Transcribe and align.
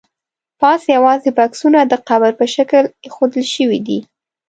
پاس 0.59 0.81
یوازې 0.95 1.29
بکسونه 1.37 1.79
د 1.83 1.93
قبر 2.07 2.31
په 2.39 2.45
شکل 2.55 2.83
ایښودل 3.03 3.45
شوي 3.55 3.79
دي. 3.87 3.99